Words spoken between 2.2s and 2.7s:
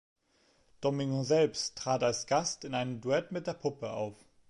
Gast